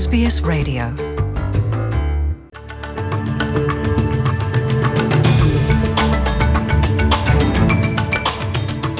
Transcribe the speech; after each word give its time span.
SBS 0.00 0.36
Radio 0.52 0.84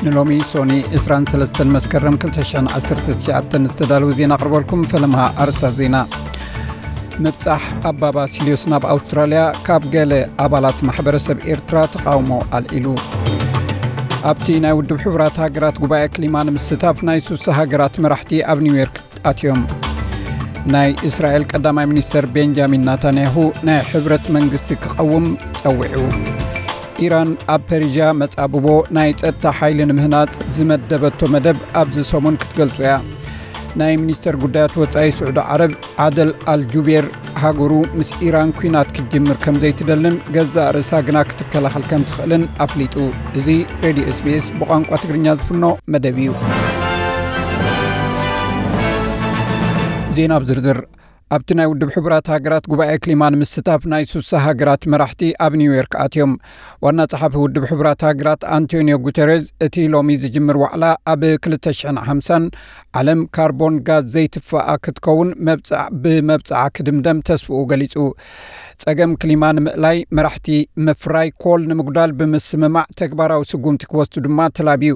ንሎሚ 0.06 0.30
ሶኒ 0.50 0.72
23 0.98 1.72
መስከረም 1.76 2.16
219 2.24 3.66
ዝተዳለዉ 3.70 4.10
ዜና 4.18 4.32
ኣቕርበልኩም 4.38 4.82
ፈለምሃ 4.92 5.24
ኣርስታት 5.44 5.74
ዜና 5.80 5.96
ምብጻሕ 7.24 7.64
ኣባባ 7.90 8.26
ሲልዮስ 8.34 8.64
ናብ 8.72 8.84
ኣውስትራልያ 8.92 9.42
ካብ 9.68 9.84
ገለ 9.96 10.12
ኣባላት 10.46 10.78
ማሕበረሰብ 10.90 11.38
ኤርትራ 11.54 11.78
ተቃውሞ 11.96 12.40
ኣልዒሉ 12.58 12.86
ኣብቲ 14.30 14.46
ናይ 14.64 14.74
ውድብ 14.78 14.98
ሕቡራት 15.02 15.36
ሃገራት 15.42 15.76
ጉባኤ 15.82 16.06
ክሊማ 16.14 16.46
ንምስታፍ 16.46 16.98
ናይ 17.08 17.20
ሱሳ 17.28 17.58
ሃገራት 17.58 17.96
መራሕቲ 18.04 18.40
ኣብ 18.52 18.60
ኒውዮርክ 18.66 18.96
ኣትዮም 19.32 19.62
ናይ 20.71 20.89
እስራኤል 21.07 21.43
ቀዳማይ 21.51 21.85
ሚኒስተር 21.91 22.25
ቤንጃሚን 22.35 22.85
ናታንያሁ 22.87 23.35
ናይ 23.67 23.79
ሕብረት 23.89 24.25
መንግስቲ 24.35 24.77
ክቐውም 24.83 25.25
ጸዊዑ። 25.59 26.03
ኢራን 27.05 27.31
ኣብ 27.53 27.61
ፐሪዣ 27.69 27.97
መጻብቦ 28.21 28.65
ናይ 28.97 29.09
ጸጥታ 29.21 29.51
ሓይሊ 29.59 29.79
ንምህናጽ 29.89 30.31
ዝመደበቶ 30.57 31.29
መደብ 31.35 31.57
ኣብዚ 31.81 32.05
ሰሙን 32.11 32.39
ክትገልጹ 32.43 32.77
እያ። 32.85 32.93
ናይ 33.81 33.93
ሚኒስተር 34.03 34.35
ጉዳያት 34.43 34.73
ወጻኢ 34.81 35.07
ስዑዶ 35.19 35.39
ዓረብ 35.53 35.71
ዓደል 36.05 36.31
ኣልጁቤር 36.53 37.05
ሃገሩ 37.43 37.73
ምስ 37.99 38.09
ኢራን 38.27 38.51
ኩናት 38.59 38.91
ክትጅምር 38.95 39.37
ከም 39.45 39.55
ዘይትደልን 39.63 40.17
ገዛእ 40.35 40.71
ርእሳ 40.77 41.01
ግና 41.07 41.19
ክትከላኸል 41.31 41.85
ከም 41.91 42.05
ትኽእልን 42.09 42.45
ኣፍሊጡ። 42.67 42.95
እዚ 43.39 43.49
ሬድዮ 43.85 44.05
SBS 44.19 44.47
ብቋንቋ 44.61 44.91
ትግርኛ 45.03 45.35
ዝፍኖ 45.41 45.65
መደብ 45.95 46.19
እዩ 46.25 46.31
ዜና 50.16 50.32
ብዝርዝር 50.42 50.78
ኣብቲ 51.33 51.49
ናይ 51.57 51.67
ውድብ 51.71 51.89
ሕቡራት 51.95 52.25
ሃገራት 52.31 52.65
ጉባኤ 52.71 52.93
ክሊማ 53.03 53.23
ንምስታፍ 53.33 53.81
ናይ 53.91 54.03
ሱሳ 54.11 54.31
ሃገራት 54.45 54.83
መራሕቲ 54.93 55.21
ኣብ 55.45 55.53
ኒውዮርክ 55.61 55.93
ኣትዮም። 56.03 56.33
ዋና 56.85 56.99
ጸሓፊ 57.11 57.33
ውድብ 57.43 57.63
ሕቡራት 57.71 58.01
ሃገራት 58.07 58.41
አንቶኒዮ 58.55 58.95
ጉተሬዝ 59.05 59.45
እቲ 59.67 59.85
ሎሚ 59.93 60.17
ዝጅምር 60.23 60.57
ዋዕላ 60.63 60.83
ኣብ 61.13 61.23
250 61.47 62.49
ዓለም 63.01 63.21
ካርቦን 63.37 63.77
ጋዝ 63.87 64.03
ዘይትፋኣ 64.15 64.67
ክትከውን 64.85 65.29
ብመብፅዓ 66.03 66.61
ክድምደም 66.77 67.23
ተስፍኡ 67.29 67.61
ገሊጹ። 67.71 67.95
ጸገም 68.83 69.11
ክሊማ 69.21 69.43
ንምእላይ 69.57 69.97
መራሕቲ 70.17 70.47
ምፍራይ 70.85 71.29
coal 71.43 71.61
ንምጉዳል 71.69 72.11
ብምስምማዕ 72.19 72.87
ተግባራዊ 73.01 73.41
ስጉምቲ 73.51 73.83
ክወስቱ 73.91 74.23
ድማ 74.25 74.39
ተላብዩ። 74.57 74.93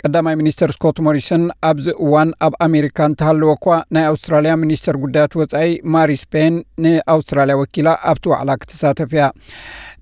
ቀዳማይ 0.00 0.34
ሚኒስተር 0.40 0.70
ስኮት 0.76 0.98
ሞሪሰን 1.06 1.44
ኣብዚ 1.70 1.86
እዋን 2.06 2.30
ኣብ 2.48 2.54
ኣሜሪካ 2.66 2.98
እንተሃለወ 3.10 3.52
እኳ 3.58 3.66
ናይ 3.96 4.06
ኣውስትራልያ 4.12 4.54
ሚኒስተር 4.64 4.96
ጉዳያት 5.04 5.32
ወጻኢ 5.66 5.74
ማሪስ 5.94 6.10
ፔይን 6.22 6.54
ንኣውስትራልያ 6.82 7.54
ወኪላ 7.60 7.88
ኣብቲ 8.10 8.24
ዋዕላ 8.32 8.50
ክትሳተፍ 8.60 9.10
እያ 9.16 9.24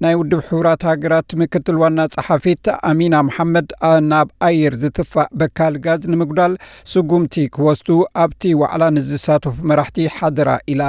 ናይ 0.03 0.15
ውድብ 0.19 0.41
ሕቡራት 0.49 0.83
ሃገራት 0.89 1.29
ምክትል 1.41 1.77
ዋና 1.83 2.07
ጸሓፊት 2.15 2.65
ኣሚና 2.89 3.15
መሓመድ 3.27 3.69
ናብ 4.11 4.29
ኣየር 4.47 4.75
ዝትፋእ 4.83 5.29
በካል 5.41 5.75
ጋዝ 5.85 6.03
ንምጉዳል 6.13 6.53
ስጉምቲ 6.93 7.45
ክወስዱ 7.55 7.97
ኣብቲ 8.23 8.53
ዋዕላ 8.61 8.83
ንዝሳተፉ 8.97 9.55
መራሕቲ 9.71 10.07
ሓደራ 10.17 10.49
ኢላ 10.73 10.83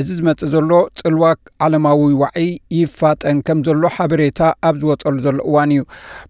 እዚ 0.00 0.08
ዝመጽእ 0.18 0.50
ዘሎ 0.54 0.72
ጽልዋ 1.00 1.24
ዓለማዊ 1.64 2.00
ዋዒ 2.22 2.46
ይፋጠን 2.78 3.38
ከም 3.46 3.58
ዘሎ 3.66 3.82
ሓበሬታ 3.96 4.40
ኣብ 4.68 4.76
ዝወጸሉ 4.82 5.16
ዘሎ 5.26 5.38
እዋን 5.48 5.70
እዩ 5.74 5.82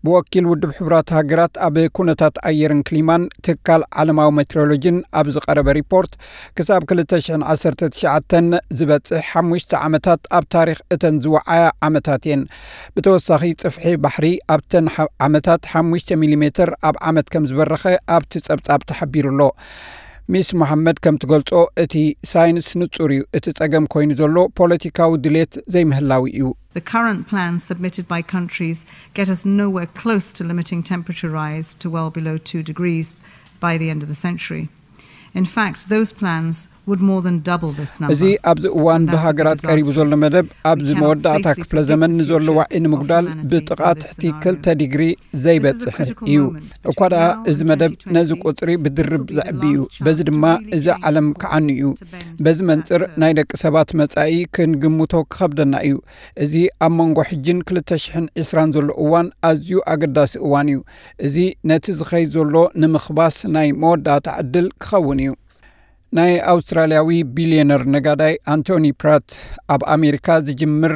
ብወኪል 0.06 0.44
ውድብ 0.50 0.72
ሕቡራት 0.78 1.08
ሃገራት 1.16 1.54
ኣብ 1.66 1.76
ኩነታት 1.98 2.36
ኣየርን 2.50 2.80
ክሊማን 2.88 3.22
ትካል 3.46 3.82
ዓለማዊ 4.02 4.30
ሜትሮሎጅን 4.38 4.98
ኣብ 5.20 5.28
ዝቐረበ 5.36 5.68
ሪፖርት 5.78 6.12
ክሳብ 6.58 6.82
219 6.92 8.60
ዝበጽሕ 8.78 9.24
ሓሙሽተ 9.30 9.72
ዓመታት 9.86 10.20
ኣብ 10.38 10.44
ታሪክ 10.56 10.78
እተን 10.96 11.16
ዝወዓያ 11.24 11.64
ዓመታት 11.98 12.22
እየን 12.28 12.42
ብተወሳኺ 12.96 13.50
ጽፍሒ 13.62 13.92
ባሕሪ 14.04 14.28
ኣብተን 14.54 14.88
ዓመታት 15.26 15.62
5 15.82 16.14
ሚሜትር 16.22 16.70
ኣብ 16.90 16.96
ዓመት 17.10 17.28
ከም 17.34 17.46
ዝበረኸ 17.50 17.94
ኣብቲ 18.16 18.42
ጸብጻብ 18.48 18.82
ተሓቢሩ 18.90 19.28
ኣሎ 19.34 19.50
ሚስ 20.32 20.48
መሓመድ 20.60 20.98
ከም 21.04 21.16
ትገልጾ 21.22 21.50
እቲ 21.82 21.96
ሳይንስ 22.30 22.68
ንጹር 22.80 23.10
እዩ 23.14 23.22
እቲ 23.38 23.46
ጸገም 23.58 23.86
ኮይኑ 23.94 24.12
ዘሎ 24.20 24.44
ፖለቲካዊ 24.58 25.18
ድሌት 25.24 25.54
ዘይምህላዊ 25.74 26.24
እዩ 26.38 26.46
The 26.78 26.84
current 26.92 27.22
plans 27.30 27.66
submitted 27.70 28.06
by 28.12 28.20
countries 28.36 28.78
get 29.18 29.28
us 29.34 29.42
nowhere 29.60 29.90
close 30.02 30.28
to 30.36 30.48
limiting 30.50 30.80
temperature 30.92 31.30
rise 31.42 31.68
to 31.82 31.92
well 31.96 32.10
below 32.16 32.36
2 32.38 32.62
degrees 32.70 33.08
by 33.66 33.74
the 33.80 33.90
end 33.92 34.02
of 34.04 34.10
the 34.12 34.20
century. 34.26 34.64
In 35.40 35.46
fact, 35.56 35.88
those 35.94 36.10
plans 36.20 36.56
would 36.88 37.00
more 37.00 37.20
than 37.26 37.36
double 37.48 37.70
this 37.78 37.92
number. 38.00 38.12
እዚ 38.14 38.22
ኣብዚ 38.50 38.64
እዋን 38.78 39.02
ብሃገራት 39.12 39.60
ቀሪቡ 39.70 39.88
ዘሎ 39.96 40.16
መደብ 40.22 40.46
ኣብዚ 40.70 40.88
መወዳእታ 41.02 41.46
ክፍለ 41.60 41.78
ዘመን 41.90 42.10
ንዘሎ 42.18 42.48
ዋዒ 42.58 42.80
ንምጉዳል 42.84 43.26
ብጥቓ 43.50 43.80
ትሕቲ 44.00 44.22
2 44.46 44.74
ዲግሪ 44.80 45.02
ዘይበጽሕ 45.44 45.96
እዩ 46.28 46.40
እኳ 46.90 47.08
ደኣ 47.12 47.28
እዚ 47.52 47.60
መደብ 47.70 47.92
ነዚ 48.16 48.30
ቁፅሪ 48.44 48.70
ብድርብ 48.86 49.24
ዘዕቢ 49.38 49.62
እዩ 49.74 49.86
በዚ 50.06 50.26
ድማ 50.30 50.44
እዚ 50.78 50.86
ዓለም 51.10 51.28
ክዓኒ 51.44 51.68
እዩ 51.76 51.92
በዚ 52.46 52.58
መንፅር 52.70 53.04
ናይ 53.22 53.34
ደቂ 53.38 53.50
ሰባት 53.64 53.92
መጻኢ 54.00 54.34
ክንግምቶ 54.56 55.22
ክኸብደና 55.32 55.74
እዩ 55.86 55.96
እዚ 56.46 56.54
ኣብ 56.86 56.94
መንጎ 56.98 57.18
ሕጅን 57.30 57.60
220 57.70 58.76
ዘሎ 58.76 58.88
እዋን 59.04 59.30
ኣዝዩ 59.50 59.80
ኣገዳሲ 59.94 60.34
እዋን 60.48 60.68
እዩ 60.74 60.80
እዚ 61.28 61.38
ነቲ 61.72 61.96
ዝኸይድ 62.00 62.30
ዘሎ 62.36 62.66
ንምኽባስ 62.82 63.38
ናይ 63.56 63.70
መወዳእታ 63.84 64.36
ዕድል 64.42 64.68
ክኸውን 64.84 65.20
እዩ 65.24 65.32
ናይ 66.17 66.31
ኣውስትራልያዊ 66.51 67.09
ቢልዮነር 67.33 67.81
ነጋዳይ 67.93 68.33
አንቶኒ 68.53 68.85
ፕራት 69.01 69.27
ኣብ 69.73 69.81
ኣሜሪካ 69.95 70.37
ዝጅምር 70.47 70.93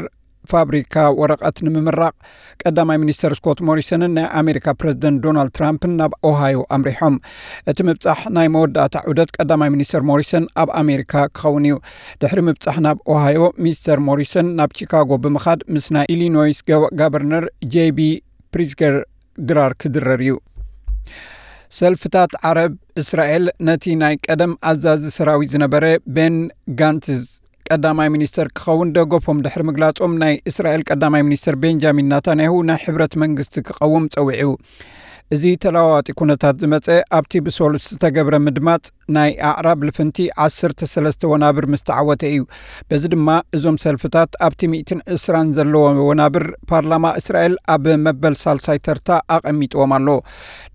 ፋብሪካ 0.51 0.95
ወረቐት 1.19 1.57
ንምምራቕ። 1.65 2.15
ቀዳማይ 2.61 2.97
ሚኒስተር 3.03 3.33
ስኮት 3.39 3.59
ሞሪሰንን 3.67 4.11
ናይ 4.17 4.25
ኣሜሪካ 4.41 4.73
ፕረዚደንት 4.79 5.21
ዶናልድ 5.25 5.53
ትራምፕን 5.57 5.93
ናብ 5.99 6.13
ኦሃዮ 6.29 6.63
ኣምሪሖም። 6.77 7.15
እቲ 7.71 7.77
ምብጻሕ 7.89 8.21
ናይ 8.37 8.49
መወዳእታ 8.55 9.03
ዑደት 9.11 9.31
ቀዳማይ 9.37 9.71
ሚኒስተር 9.75 10.03
ሞሪሰን 10.11 10.47
ኣብ 10.63 10.71
ኣሜሪካ 10.81 11.13
ክኸውን 11.37 11.67
እዩ። 11.69 11.77
ድሕሪ 12.23 12.41
ምብጻሕ 12.49 12.79
ናብ 12.87 12.97
ኦሃዮ 13.15 13.43
ሚስተር 13.67 14.01
ሞሪሰን 14.09 14.49
ናብ 14.59 14.73
ቺካጎ 14.79 15.19
ብምኻድ 15.25 15.61
ምስ 15.75 15.87
ናይ 15.97 16.07
ኢሊኖይስ 16.15 16.61
governor 17.01 17.45
ጄቢ 17.75 17.99
ፕሪትዝከር 18.55 18.97
ድራር 19.49 19.73
ክድረር 19.83 20.23
እዩ 20.27 20.33
ሰልፍታት 21.77 22.31
ዓረብ 22.47 22.73
እስራኤል 23.01 23.45
ነቲ 23.67 23.93
ናይ 24.01 24.15
ቀደም 24.25 24.51
ኣዛዚ 24.71 25.03
ሰራዊት 25.17 25.51
ዝነበረ 25.53 25.85
ቤን 26.15 26.35
ጋንትዝ 26.79 27.23
ቀዳማይ 27.67 28.09
ሚኒስተር 28.15 28.47
ክኸውን 28.57 28.89
ደገፎም 28.97 29.39
ድሕሪ 29.45 29.63
ምግላጾም 29.69 30.13
ናይ 30.23 30.35
እስራኤል 30.51 30.81
ቀዳማይ 30.89 31.23
ሚኒስተር 31.27 31.55
ቤንጃሚን 31.63 32.09
ናታንያሁ 32.13 32.59
ናይ 32.69 32.79
ሕብረት 32.85 33.13
መንግስቲ 33.23 33.63
ክቐውም 33.67 34.05
ጸዊዑ 34.15 34.51
እዚ 35.33 35.43
ተለዋዋጢ 35.63 36.07
ኩነታት 36.19 36.55
ዝመፀ 36.61 36.87
ኣብቲ 37.17 37.39
ብሰሉስ 37.45 37.85
ዝተገብረ 37.91 38.35
ምድማፅ 38.45 38.83
ናይ 39.15 39.29
ኣዕራብ 39.49 39.79
ልፍንቲ 39.87 40.17
13 40.45 41.23
ወናብር 41.31 41.65
ምስ 41.73 41.81
ተዓወተ 41.87 42.23
እዩ። 42.31 42.41
በዚ 42.89 43.03
ድማ 43.13 43.29
እዞም 43.57 43.77
ሰልፍታት 43.83 44.31
ኣብቲ 44.47 44.61
120 44.73 45.53
ዘለዎ 45.57 45.83
ወናብር 46.09 46.45
ፓርላማ 46.71 47.05
እስራኤል 47.19 47.55
ኣብ 47.75 47.85
መበል 48.05 48.35
ሳልሳይ 48.43 48.79
ተርታ 48.87 49.09
ኣቐሚጥዎም 49.35 49.93
ኣሎ። 49.97 50.07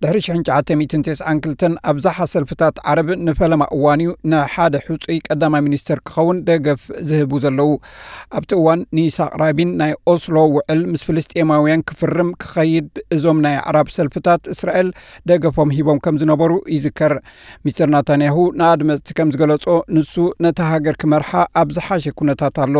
ድሕሪ 0.01 0.17
1992 0.29 1.77
ኣብዛሓ 1.91 2.27
ሰልፍታት 2.33 2.75
ዓረብ 2.93 3.11
ንፈለማ 3.27 3.61
እዋን 3.77 4.03
እዩ 4.05 4.11
ንሓደ 4.33 4.75
ሕፁይ 4.87 5.19
ቀዳማይ 5.29 5.63
ሚኒስተር 5.67 6.01
ክኸውን 6.09 6.43
ደገፍ 6.49 6.83
ዝህቡ 7.11 7.31
ዘለዉ። 7.45 7.71
ኣብቲ 8.39 8.51
እዋን 8.59 8.83
ንይስቅ 8.97 9.29
ራቢን 9.43 9.71
ናይ 9.83 9.93
ኦስሎ 10.15 10.37
ውዕል 10.57 10.83
ምስ 10.91 11.03
ፍልስጤማውያን 11.09 11.85
ክፍርም 11.91 12.31
ክኸይድ 12.43 12.91
እዞም 13.17 13.39
ናይ 13.47 13.57
ኣዕራብ 13.63 13.87
ሰልፍታት 13.99 14.43
እስራኤል 14.53 14.89
ደገፎም 15.31 15.73
ሂቦም 15.77 15.99
ከም 16.05 16.15
ዝነበሩ 16.21 16.51
ይዝከር 16.75 17.13
ሚስተር 17.67 17.89
ናታንያሁ 17.95 18.37
ንኣድመፅቲ 18.59 19.17
ከም 19.19 19.31
ዝገለጾ 19.35 19.67
ንሱ 19.97 20.15
ነቲ 20.45 20.59
ሃገር 20.71 20.97
ክመርሓ 21.03 21.31
ኣብ 21.61 21.69
ዝሓሸ 21.77 22.13
ኩነታት 22.21 22.57
ኣሎ 22.65 22.75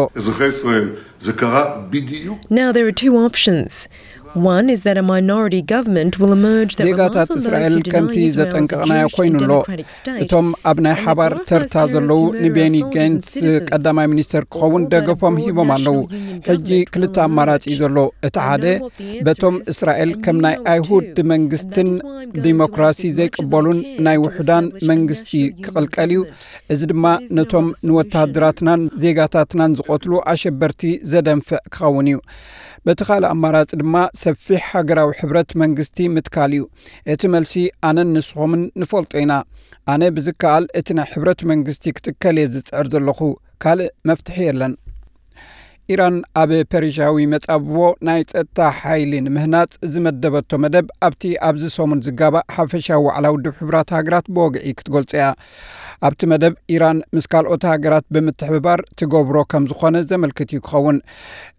ዜጋታት 6.87 7.29
እስራኤል 7.39 7.75
ከምቲ 7.93 8.17
ዘጠንቀቕናዮ 8.35 9.05
ኮይኑኣሎ 9.15 9.53
እቶም 10.23 10.47
ኣብ 10.71 10.77
ናይ 10.85 10.95
ሓባር 11.03 11.33
ተርታ 11.49 11.75
ዘለዉ 11.93 12.19
ንቤኒ 12.43 12.75
ጋንትዝ 12.95 13.29
ቀዳማይ 13.69 14.07
ሚኒስተር 14.13 14.43
ክኸውን 14.53 14.83
ደገፎም 14.93 15.39
ሂቦም 15.45 15.71
ኣለዉ። 15.75 15.97
ሕጂ 16.49 16.69
ክልተ 16.93 17.17
ኣማራፂ 17.25 17.63
እዩ 17.71 17.79
ዘሎ። 17.81 17.97
እቲ 18.29 18.35
ሓደ 18.47 18.65
በቶም 19.27 19.57
እስራኤል 19.73 20.13
ከም 20.25 20.39
ናይ 20.45 20.57
ኣይሁድ 20.73 21.17
መንግስትን 21.33 21.89
ዲሞክራሲ 22.45 23.01
ዘይቅበሉን 23.19 23.81
ናይ 24.07 24.19
ውሕዳን 24.25 24.65
መንግስቲ 24.91 25.31
ክቕልቀል 25.65 26.11
እዩ። 26.15 26.21
እዚ 26.75 26.81
ድማ 26.93 27.05
ነቶም 27.39 27.67
ንወተሃድራትናን 27.89 28.83
ዜጋታትናን 29.05 29.75
ዝቆትሉ 29.79 30.13
ኣሸበርቲ 30.33 30.83
ዘደንፍዕ 31.13 31.61
ክኸውን 31.75 32.09
እዩ። 32.13 32.19
በቲ 32.87 32.99
ካልእ 33.07 33.29
ኣማራፂ 33.33 33.69
ድማ 33.81 33.95
ሰፊሕ 34.21 34.61
ሃገራዊ 34.73 35.09
ሕብረት 35.19 35.49
መንግስቲ 35.61 36.07
ምትካል 36.15 36.51
እዩ። 36.57 36.63
እቲ 37.13 37.21
መልሲ 37.35 37.53
ኣነን 37.89 38.09
ንስኹምን 38.15 38.63
ንፈልጦ 38.81 39.11
ኢና። 39.23 39.33
ኣነ 39.93 40.01
ብዝከኣል 40.15 40.65
እቲ 40.79 40.87
ናይ 40.99 41.07
ሕብረት 41.13 41.41
መንግስቲ 41.51 41.83
ክትከል 41.97 42.37
እየ 42.41 42.47
ዝፅዕር 42.55 42.87
ዘለኹ። 42.93 43.19
ካልእ 43.63 43.91
መፍትሒ 44.09 44.37
የለን 44.49 44.73
ኢራን 45.93 46.17
ኣብ 46.41 46.51
ፐሪሻዊ 46.71 47.25
መጻብቦ 47.33 47.77
ናይ 48.07 48.21
ጸጥታ 48.31 48.67
ሓይሊ 48.79 49.13
ንምህናጽ 49.27 49.71
ዝመደበቶ 49.93 50.59
መደብ 50.63 50.87
ኣብቲ 51.07 51.31
ኣብዚ 51.47 51.63
ሰሙን 51.77 52.03
ዝጋባእ 52.07 52.45
ሓፈሻዊ 52.55 52.99
ዋዕላ 53.07 53.31
ውድብ 53.35 53.55
ሕቡራት 53.61 53.91
ሃገራት 53.97 54.27
ብወግዒ 54.35 54.65
ክትገልጾ 54.79 55.11
እያ። 55.19 55.27
ኣብቲ 56.07 56.21
መደብ 56.31 56.53
ኢራን 56.73 56.99
ምስ 57.15 57.25
ካልኦት 57.31 57.63
ሃገራት 57.69 58.05
ብምትሕብባር 58.15 58.81
ትገብሮ 58.99 59.37
ከም 59.51 59.63
ዝኾነ 59.71 59.95
ዘመልክት 60.11 60.49
እዩ 60.53 60.59
ክኸውን። 60.67 60.97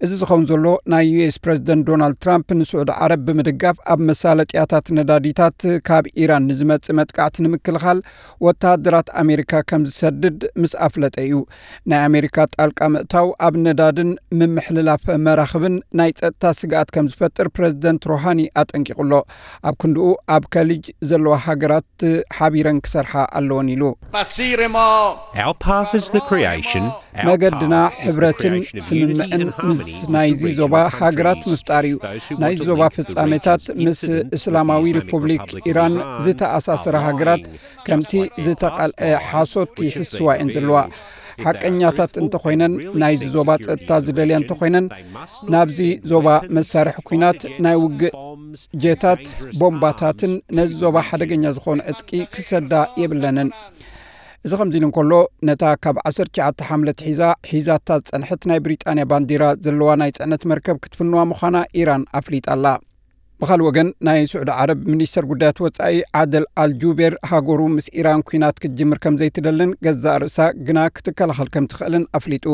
እዚ 0.05 0.11
ዝኸውን 0.21 0.45
ዘሎ 0.51 0.67
ናይ 0.93 1.05
ዩኤስ 1.15 1.37
ፕረዚደንት 1.45 1.85
ዶናልድ 1.89 2.19
ትራምፕ 2.25 2.49
ንስዑድ 2.61 2.91
ዓረብ 3.01 3.21
ብምድጋፍ 3.27 3.77
ኣብ 3.95 4.01
መሳለጥያታት 4.11 4.87
ነዳዲታት 4.99 5.59
ካብ 5.89 6.07
ኢራን 6.23 6.47
ንዝመጽእ 6.51 6.97
መጥቃዕቲ 7.01 7.37
ንምክልኻል 7.47 7.99
ወተሃደራት 8.47 9.11
ኣሜሪካ 9.25 9.63
ከም 9.71 9.85
ዝሰድድ 9.91 10.41
ምስ 10.63 10.75
ኣፍለጠ 10.89 11.17
እዩ። 11.27 11.35
ናይ 11.93 12.03
ኣሜሪካ 12.09 12.49
ጣልቃ 12.57 12.81
ምእታው 12.95 13.29
ኣብ 13.49 13.55
ነዳድን 13.67 14.11
ምምሕልላፍ 14.40 15.04
መራኽብን 15.26 15.76
ናይ 16.00 16.12
ጸጥታ 16.20 16.52
ስግኣት 16.60 16.90
ከም 16.96 17.06
ዝፈጥር 17.12 17.48
ፕረዚደንት 17.56 18.04
ሮሃኒ 18.12 18.42
ኣጠንቂቑሎ 18.62 19.14
ኣብ 19.70 19.76
ክንድኡ 19.82 20.08
ኣብ 20.36 20.44
ከልጅ 20.56 20.86
ዘለዋ 21.10 21.36
ሃገራት 21.46 22.04
ሓቢረን 22.38 22.80
ክሰርሓ 22.86 23.24
ኣለዎን 23.40 23.70
ኢሉ 23.76 23.84
መገድና 27.30 27.76
ሕብረትን 28.04 28.56
ስምምዕን 28.88 29.44
ምስ 29.68 29.84
ናይዚ 30.16 30.42
ዞባ 30.60 30.76
ሃገራት 31.00 31.42
ምፍጣር 31.52 31.86
እዩ 31.90 31.98
ናይዚ 32.44 32.62
ዞባ 32.70 32.90
ፍጻሜታት 32.98 33.64
ምስ 33.86 34.02
እስላማዊ 34.38 34.94
ሪፑብሊክ 35.00 35.46
ኢራን 35.72 35.96
ዝተኣሳሰረ 36.28 36.96
ሃገራት 37.08 37.44
ከምቲ 37.88 38.12
ዝተቓልዐ 38.46 39.12
ሓሶት 39.30 39.76
ይሕስዋ 39.88 40.28
እየን 40.38 40.52
ዘለዋ 40.56 40.80
ሓቀኛታት 41.45 42.15
እንተኾይነን 42.23 42.73
ናይዚ 43.03 43.23
ዞባ 43.37 43.51
ጸጥታ 43.67 43.99
ዝደልያ 44.07 44.39
እንተኾይነን 44.43 44.87
ናብዚ 45.55 45.79
ዞባ 46.13 46.27
መሳርሒ 46.59 46.97
ኩናት 47.11 47.41
ናይ 47.67 47.77
ውግእ 47.85 48.15
ጀታት 48.85 49.25
ቦምባታትን 49.61 50.33
ነዚ 50.59 50.71
ዞባ 50.83 50.97
ሓደገኛ 51.09 51.53
ዝኾኑ 51.59 51.79
ዕጥቂ 51.93 52.11
ክሰዳ 52.35 52.73
የብለንን። 53.03 53.51
እዚ 54.47 54.53
ከምዚ 54.59 54.75
ኢሉ 54.79 54.85
እንከሎ 54.89 55.15
ነታ 55.49 55.63
ካብ 55.85 55.97
19 56.11 56.63
ሓምለት 56.69 57.01
ሒዛ 57.07 57.23
ሒዛታ 57.49 57.89
ዝጸንሐት 58.01 58.43
ናይ 58.51 58.61
ብሪጣንያ 58.65 59.05
ባንዲራ 59.11 59.45
ዘለዋ 59.65 59.91
ናይ 60.03 60.13
ጽዕነት 60.19 60.45
መርከብ 60.53 60.77
ክትፍንዋ 60.85 61.25
ምዃና 61.33 61.57
ኢራን 61.81 62.05
ኣፍሊጣላ 62.21 62.67
ብኻልእ 63.41 63.67
ወገን 63.67 63.89
ናይ 64.07 64.19
ስዑድ 64.31 64.49
ዓረብ 64.61 64.81
ሚኒስተር 64.93 65.25
ጉዳያት 65.31 65.59
ወጻኢ 65.65 65.95
ዓደል 66.21 66.45
ኣልጁቤር 66.63 67.15
ሃገሩ 67.31 67.61
ምስ 67.75 67.87
ኢራን 67.99 68.23
ኩናት 68.29 68.57
ክትጅምር 68.63 68.99
ከም 69.05 69.15
ዘይትደልን 69.21 69.71
ገዛእ 69.85 70.19
ርእሳ 70.23 70.39
ግና 70.67 70.79
ክትከላኸል 70.97 71.49
ከም 71.55 71.69
ትኽእልን 71.73 72.05
ኣፍሊጡ። 72.19 72.47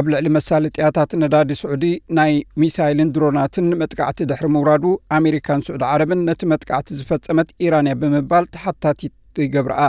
ኣብ 0.00 0.08
ልዕሊ 0.12 0.32
መሳለጥያታት 0.36 1.12
ነዳዲ 1.22 1.58
ስዑዲ 1.62 1.84
ናይ 2.18 2.34
ሚሳይልን 2.62 3.12
ድሮናትን 3.16 3.68
መጥቃዕቲ 3.82 4.28
ድሕሪ 4.32 4.50
ምውራዱ 4.56 4.84
ኣሜሪካን 5.18 5.64
ስዑድ 5.68 5.84
ዓረብን 5.92 6.26
ነቲ 6.30 6.50
መጥቃዕቲ 6.54 6.98
ዝፈጸመት 7.00 7.50
ኢራንያ 7.66 7.94
ብምባል 8.02 8.46
ተሓታቲት 8.56 9.14
ይገብርኣ 9.45 9.81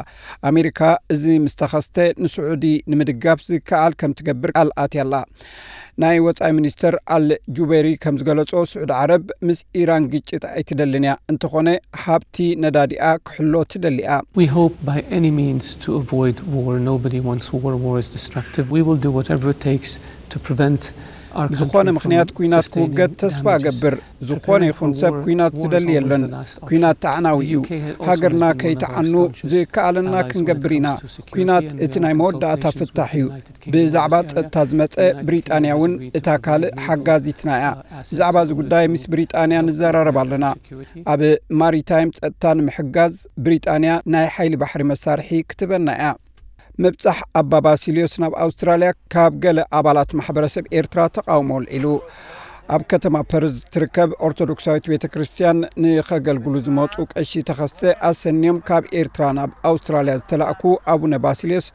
ኣሜሪካ 0.50 0.81
እዚ 1.14 1.25
ምስ 1.44 1.55
ተኸስተ 1.61 2.06
ንስዑዲ 2.25 2.66
ንምድጋፍ 2.90 3.40
ዝከኣል 3.49 3.94
ከም 4.00 4.12
ትገብር 4.19 4.50
ቃልኣት 4.58 4.94
ኣላ 5.02 5.14
ናይ 6.02 6.16
ወፃኢ 6.26 6.50
ሚኒስተር 6.58 6.94
ኣልጁቤሪ 7.14 7.88
ከም 8.02 8.14
ዝገለጾ 8.20 8.52
ስዑድ 8.70 8.90
ዓረብ 9.00 9.26
ምስ 9.49 9.61
ኢራን 9.81 10.05
ግጭት 10.12 10.44
ኣይትደልን 10.52 11.05
እያ 11.06 11.12
እንተኾነ 11.32 11.69
ሃብቲ 12.05 12.46
ነዳዲኣ 12.64 13.05
ክሕሎ 13.28 13.55
ትደሊ 13.72 13.99
እያ 14.05 14.14
ዝኾነ 21.58 21.88
ምክንያት 21.96 22.28
ኩናት 22.37 22.66
ክውገድ 22.75 23.12
ተስፋ 23.20 23.55
ገብር 23.64 23.94
ዝኾነ 24.28 24.62
ይኹን 24.70 24.93
ሰብ 25.00 25.14
ኩናት 25.25 25.55
ዝደሊ 25.62 25.88
የለን 25.96 26.25
ኩናት 26.69 26.99
ተዓናዊ 27.05 27.38
እዩ 27.46 27.61
ሃገርና 28.08 28.44
ከይተዓኑ 28.61 29.14
ዝከኣለና 29.52 30.14
ክንገብር 30.31 30.72
ኢና 30.78 30.88
ኩናት 31.34 31.66
እቲ 31.87 32.02
ናይ 32.05 32.14
መወዳእታ 32.20 32.72
ፍታሕ 32.78 33.12
እዩ 33.20 33.26
ብዛዕባ 33.75 34.14
ፀጥታ 34.32 34.64
ዝመፀ 34.72 34.96
ብሪጣንያ 35.28 35.72
እውን 35.78 35.94
እታ 36.20 36.37
ካልእ 36.46 36.75
ሓጋዚትና 36.87 37.50
እያ 37.61 37.70
ብዛዕባ 38.11 38.37
እዚ 38.46 38.52
ጉዳይ 38.61 38.87
ምስ 38.94 39.06
ብሪጣንያ 39.14 39.61
ንዘራረብ 39.69 40.19
ኣለና 40.25 40.46
ኣብ 41.14 41.22
ማሪታይም 41.62 42.12
ፀጥታ 42.20 42.55
ንምሕጋዝ 42.61 43.16
ብሪጣንያ 43.46 43.94
ናይ 44.14 44.28
ሓይሊ 44.37 44.55
ባሕሪ 44.62 44.84
መሳርሒ 44.93 45.43
ክትበና 45.50 45.90
እያ 45.99 46.12
ምብጻሕ 46.83 47.17
ኣባ 47.39 47.51
ባሲልዮስ 47.65 48.13
ናብ 48.21 48.33
ኣውስትራልያ 48.43 48.89
ካብ 49.13 49.33
ገለ 49.43 49.59
ኣባላት 49.77 50.11
ማሕበረሰብ 50.19 50.65
ኤርትራ 50.79 51.07
ተቃውሞ 51.15 51.49
ኣልዒሉ 51.59 51.85
ኣብ 52.75 52.82
ከተማ 52.90 53.16
ፐርዝ 53.31 53.56
ትርከብ 53.75 54.11
ኦርቶዶክሳዊት 54.26 54.84
ቤተ 54.90 55.05
ክርስትያን 55.14 55.58
ንኸገልግሉ 55.84 56.55
ዝመፁ 56.66 56.94
ቀሺ 57.12 57.43
ተኸስተ 57.49 57.90
ኣሰኒዮም 58.08 58.58
ካብ 58.69 58.84
ኤርትራ 59.00 59.25
ናብ 59.38 59.50
ኣውስትራልያ 59.70 60.14
ዝተላእኩ 60.20 60.62
ኣቡነ 60.93 61.14
ባሲልዮስ 61.25 61.66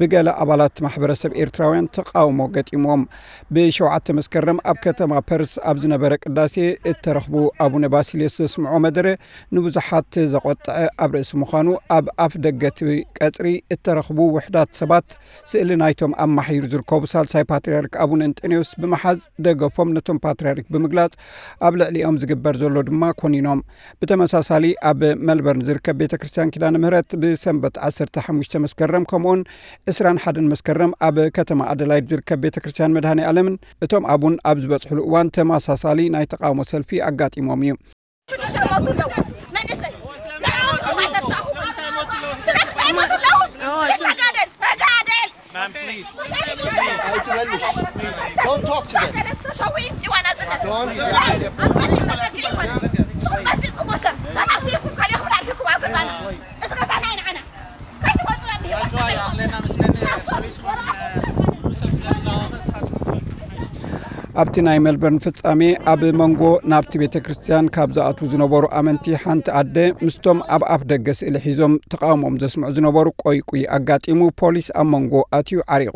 ብገለ 0.00 0.28
ኣባላት 0.42 0.76
ማሕበረሰብ 0.86 1.32
ኤርትራውያን 1.44 1.88
ተቃውሞ 1.96 2.46
ገጢሞም 2.56 3.02
ብሸውዓተ 3.56 4.16
መስከረም 4.18 4.60
ኣብ 4.72 4.78
ከተማ 4.86 5.22
ፐርስ 5.30 5.54
ኣብ 5.72 5.80
ዝነበረ 5.84 6.12
ቅዳሴ 6.24 6.54
እተረኽቡ 6.92 7.34
ኣቡነ 7.66 7.90
ባሲልዮስ 7.94 8.36
ዘስምዖ 8.42 8.78
መደረ 8.86 9.06
ንብዙሓት 9.56 10.12
ዘቆጥዐ 10.34 10.78
ኣብ 11.06 11.18
ርእሲ 11.18 11.32
ምዃኑ 11.42 11.68
ኣብ 11.96 12.06
ኣፍ 12.26 12.34
ደገቲ 12.46 12.80
ቀጽሪ 13.18 13.48
እተረኽቡ 13.76 14.20
ውሕዳት 14.36 14.72
ሰባት 14.82 15.10
ስእሊ 15.50 15.80
ናይቶም 15.82 16.16
ኣማሒሩ 16.26 16.64
ዝርከቡ 16.72 17.02
ሳልሳይ 17.14 17.46
ፓትርያርክ 17.52 17.94
ኣቡነ 18.06 18.22
እንጥኔዎስ 18.30 18.72
ብምሓዝ 18.82 19.20
ደገፎም 19.48 19.92
ነቶም 19.98 20.22
ፓትርያርክ 20.41 20.67
ብምግላጽ 20.73 21.13
ኣብ 21.65 21.73
ልዕሊኦም 21.81 22.15
ዝግበር 22.21 22.55
ዘሎ 22.61 22.81
ድማ 22.87 23.03
ኮኒኖም። 23.21 23.59
ብተመሳሳሊ 24.01 24.65
ኣብ 24.89 25.01
መልበርን 25.27 25.63
ዝርከብ 25.67 25.95
ቤተ 26.01 26.13
ክርስትያን 26.21 26.51
ኪዳነ 26.53 26.75
ምህረት 26.83 27.09
ብሰንበት 27.23 27.75
15 27.89 28.57
መስከረም 28.65 29.07
ከምኡውን 29.11 29.41
21 29.93 30.41
መስከረም 30.53 30.93
ኣብ 31.09 31.17
ከተማ 31.37 31.69
ኣደላይድ 31.73 32.07
ዝርከብ 32.13 32.41
ቤተ 32.45 32.57
ክርስትያን 32.65 32.95
መድሃኒ 32.97 33.21
ዓለምን 33.31 33.55
እቶም 33.87 34.07
ኣቡን 34.15 34.37
ኣብ 34.51 34.59
ዝበጽሕሉ 34.65 34.99
እዋን 35.09 35.33
ተመሳሳሊ 35.37 36.09
ናይ 36.15 36.27
ተቃውሞ 36.33 36.61
ሰልፊ 36.73 37.01
ኣጋጢሞም 37.09 37.63
እዩ 37.67 37.75
Pronto. 50.71 51.01
ኣብቲ 64.41 64.61
ናይ 64.65 64.77
ሜልበርን 64.83 65.17
ፍጻሜ 65.23 65.61
ኣብ 65.91 66.01
መንጎ 66.19 66.43
ናብቲ 66.71 66.99
ቤተ 67.01 67.15
ክርስትያን 67.25 67.65
ካብ 67.75 67.89
ዝኣትዉ 67.95 68.27
ዝነበሩ 68.31 68.63
ኣመንቲ 68.79 69.13
ሓንቲ 69.23 69.47
ኣደ 69.59 69.77
ምስቶም 70.05 70.39
ኣብ 70.55 70.63
ኣፍ 70.75 70.81
ደገ 70.91 71.13
ስእሊ 71.19 71.41
ሒዞም 71.45 71.73
ተቃውሞም 71.93 72.39
ዘስምዑ 72.43 72.71
ዝነበሩ 72.77 73.07
ቆይቁይ 73.23 73.63
ኣጋጢሙ 73.77 74.29
ፖሊስ 74.41 74.69
ኣብ 74.81 74.87
መንጎ 74.93 75.13
ኣትዩ 75.39 75.59
ዓሪቑ። 75.75 75.95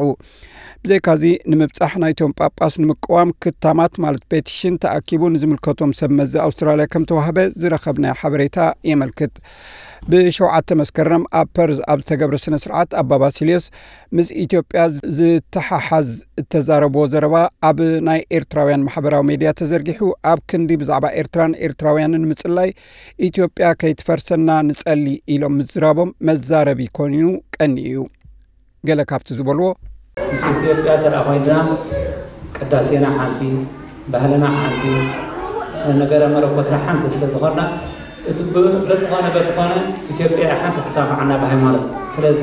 ብዘይካዚ 0.83 1.23
ንምብጻሕ 1.51 1.93
ናይቶም 2.03 2.35
ጳጳስ 2.39 2.73
ንምቅዋም 2.81 3.29
ክታማት 3.43 3.93
ማለት 4.03 4.23
petition 4.31 4.75
ተኣኪቡ 4.83 5.21
ንዝምልከቶም 5.35 5.95
ሰብ 5.99 6.11
መዚ 6.19 6.33
ኣውስትራልያ 6.45 6.85
ከም 6.93 7.05
ተዋህበ 7.11 7.37
ዝረኸብናዮ 7.61 8.15
ሓበሬታ 8.21 8.57
የመልክት። 8.89 9.33
ብሸውዓተ 10.11 10.69
መስከረም 10.81 11.23
ኣብ 11.39 11.47
ፐርዝ 11.57 11.79
ኣብ 11.91 11.99
ዝተገብረ 12.03 12.37
ስነ 12.43 12.55
ስርዓት 12.63 12.91
ኣባ 13.01 13.17
ባሲልዮስ 13.21 13.65
ምስ 14.17 14.27
ኢትዮጵያ 14.43 14.81
ዝተሓሓዝ 15.17 16.09
እተዛረብዎ 16.41 17.03
ዘረባ 17.13 17.35
ኣብ 17.69 17.79
ናይ 18.07 18.19
ኤርትራውያን 18.37 18.83
ማሕበራዊ 18.87 19.23
ሜድያ 19.29 19.49
ተዘርጊሑ 19.59 19.99
ኣብ 20.31 20.39
ክንዲ 20.51 20.77
ብዛዕባ 20.81 21.05
ኤርትራን 21.21 21.53
ኤርትራውያንን 21.67 22.23
ንምጽላይ 22.25 22.69
ኢትዮጵያ 23.27 23.67
ከይትፈርሰና 23.81 24.49
ንጸሊ 24.69 25.05
ኢሎም 25.35 25.55
ምዝራቦም 25.59 26.11
መዛረቢ 26.29 26.87
ኮይኑ 26.99 27.27
ቀኒ 27.57 27.75
እዩ 27.91 27.99
ገለ 28.83 29.01
ካብቲ 29.11 29.37
ዝበልዎ 29.39 29.69
ምስ 30.31 30.43
ኢትዮጵያ 30.53 30.93
ተረኣ 31.03 31.21
ኮይንና 31.27 31.53
ቅዳሴና 32.57 33.05
ሓንቲ 33.17 33.41
ባህልና 34.13 34.45
ሓንቲ 34.59 34.83
ነገረ 36.01 36.23
መለኮትና 36.35 36.75
ሓንቲ 36.85 37.05
ስለ 37.15 37.25
ዝኾና 37.33 37.59
እቲ 38.29 38.39
በትኾነ 38.89 39.25
በትኾነ 39.35 39.73
ኢትዮጵያ 40.13 40.45
ሓንቲ 40.61 40.77
ትሰማዓና 40.87 41.31
ብሃይማኖት። 41.41 41.83
ስለዚ 42.15 42.41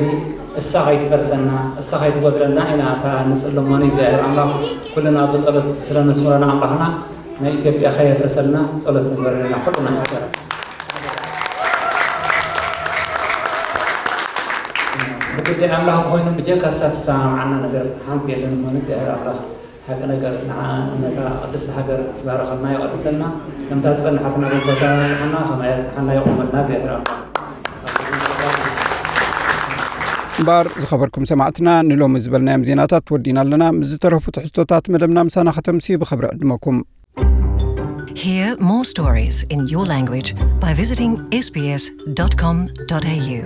እሳ 0.60 0.72
ከይትፈርሰና 0.86 1.50
እሳ 1.80 1.90
ከይትጎድለና 2.02 2.58
ኢና 2.72 2.82
እታ 2.96 3.06
ንፅልሞኒ 3.30 3.82
እግዚኣብሔር 3.90 4.22
ኣምላኽ 4.26 4.50
ኩልና 4.94 5.18
ብፀሎት 5.32 5.68
ስለ 5.88 6.04
ነስምረና 6.08 6.46
ኣምላኽና 6.54 6.84
ናይ 7.42 7.52
ኢትዮጵያ 7.58 7.88
ከየፍረሰልና 7.96 8.58
ፀሎት 8.84 9.04
ንግበረልና 9.10 9.56
ኩሉና 9.66 9.90
ሓገራ 9.98 10.24
ብጉዳይ 15.36 15.70
ኣምላኽ 15.76 16.00
ኮይኑ 16.14 16.32
ብጀካ 16.40 16.72
ሳ 16.80 16.90
ተሰማምዓና 16.96 17.52
ነገር 17.66 17.86
ሓንቲ 18.08 18.26
የለን 18.34 18.58
ሆነ 18.64 18.76
እግዚኣብሔር 18.82 19.12
ኣምላኽ 19.16 19.38
ሓቂ 19.88 20.00
ነገር 20.14 20.34
ነታ 21.02 21.20
ቅድስቲ 21.44 21.68
ሃገር 21.76 22.00
ባረኸልና 22.26 22.74
ይቐድሰልና 22.74 23.24
ከምታ 23.68 23.94
ዝፀንሓትና 24.00 24.44
ቦታ 24.66 24.82
ፅሓና 25.12 25.36
ከማያ 25.48 25.72
ፅሓና 25.86 26.10
ይቆመልና 26.18 26.58
እግዚኣብሔር 26.64 26.92
ኣምላኽ 26.98 27.21
እምበር 30.40 30.66
ዝኸበርኩም 30.82 31.24
ሰማዕትና 31.30 31.68
ንሎሚ 31.88 32.14
ዝበልናዮም 32.24 32.66
ዜናታት 32.68 33.10
ወዲና 33.14 33.38
ኣለና 33.44 33.64
ምስ 33.78 33.88
ዝተረፉ 33.92 34.24
ትሕዝቶታት 34.36 34.84
መደብና 34.94 35.24
ምሳና 35.28 35.48
ኸተምሲ 35.58 35.98
ብኽብሪ 36.02 36.26
ዕድመኩም 36.36 36.78
Hear 38.22 38.48
more 38.70 38.84
stories 38.92 39.36
in 39.54 39.60
your 39.72 39.84
language 39.94 40.30
by 40.64 40.72
visiting 40.82 41.12
sbs.com.au. 41.44 43.42